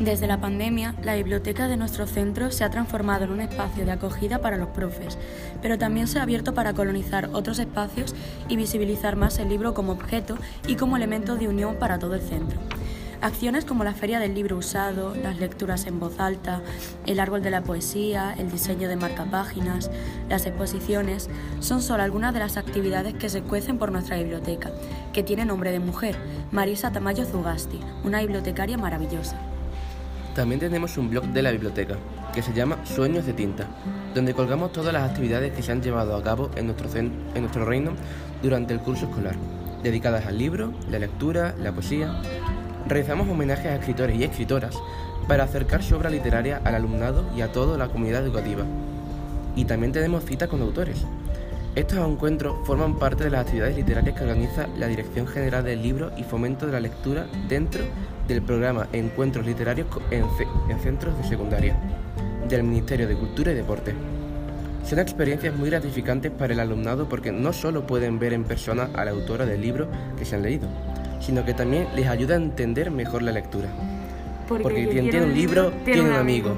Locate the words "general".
55.26-55.62